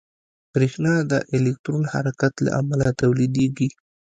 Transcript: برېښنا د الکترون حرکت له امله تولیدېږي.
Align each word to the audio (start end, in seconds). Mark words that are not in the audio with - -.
برېښنا 0.53 0.93
د 1.11 1.13
الکترون 1.35 1.83
حرکت 1.93 2.33
له 2.45 2.49
امله 2.59 2.87
تولیدېږي. 3.01 3.69